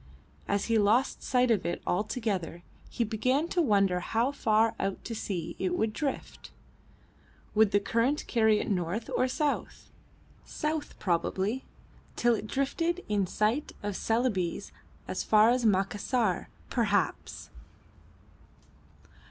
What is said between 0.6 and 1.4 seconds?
he lost